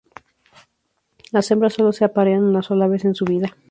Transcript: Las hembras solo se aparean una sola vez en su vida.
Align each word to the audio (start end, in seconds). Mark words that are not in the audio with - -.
Las 1.31 1.51
hembras 1.51 1.73
solo 1.75 1.91
se 1.93 2.05
aparean 2.05 2.41
una 2.43 2.63
sola 2.63 2.87
vez 2.87 3.05
en 3.05 3.13
su 3.13 3.23
vida. 3.23 3.55